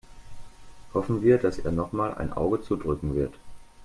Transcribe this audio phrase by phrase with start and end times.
[0.95, 3.35] Hoffen wir, dass er nochmal ein Auge zudrücken wird.